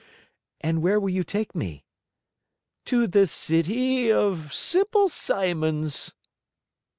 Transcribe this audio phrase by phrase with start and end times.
[0.61, 1.85] "And where will you take me?"
[2.85, 6.15] "To the City of Simple Simons."